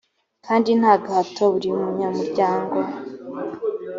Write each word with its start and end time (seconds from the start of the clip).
kandi 0.45 0.69
nta 0.79 0.93
gahato 1.03 1.43
buri 1.53 1.69
munyamuryango 1.79 2.77